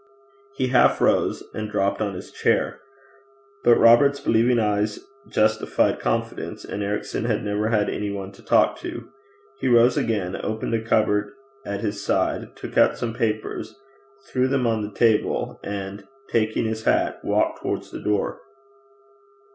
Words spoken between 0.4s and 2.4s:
He half rose, then dropped on his